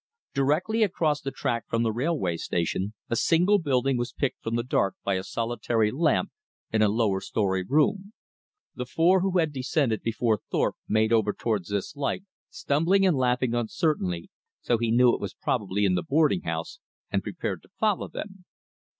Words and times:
Directly 0.33 0.81
across 0.81 1.21
the 1.21 1.29
track 1.29 1.65
from 1.69 1.83
the 1.83 1.91
railway 1.91 2.35
station, 2.35 2.95
a 3.07 3.15
single 3.15 3.59
building 3.59 3.97
was 3.99 4.11
picked 4.13 4.41
from 4.41 4.55
the 4.55 4.63
dark 4.63 4.95
by 5.03 5.13
a 5.13 5.21
solitary 5.23 5.91
lamp 5.91 6.31
in 6.73 6.81
a 6.81 6.89
lower 6.89 7.21
story 7.21 7.61
room. 7.63 8.11
The 8.73 8.87
four 8.87 9.19
who 9.21 9.37
had 9.37 9.53
descended 9.53 10.01
before 10.01 10.39
Thorpe 10.49 10.77
made 10.87 11.13
over 11.13 11.33
toward 11.33 11.65
this 11.65 11.95
light, 11.95 12.23
stumbling 12.49 13.05
and 13.05 13.15
laughing 13.15 13.53
uncertainly, 13.53 14.31
so 14.59 14.79
he 14.79 14.89
knew 14.89 15.13
it 15.13 15.21
was 15.21 15.35
probably 15.35 15.85
in 15.85 15.93
the 15.93 16.01
boarding 16.01 16.41
house, 16.41 16.79
and 17.11 17.21
prepared 17.21 17.61
to 17.61 17.69
follow 17.79 18.07
them. 18.07 18.45